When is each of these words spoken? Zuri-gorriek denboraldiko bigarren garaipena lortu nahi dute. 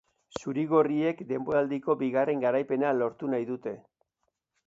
Zuri-gorriek 0.43 1.19
denboraldiko 1.31 1.97
bigarren 2.01 2.41
garaipena 2.45 2.93
lortu 3.03 3.29
nahi 3.35 3.49
dute. 3.51 3.75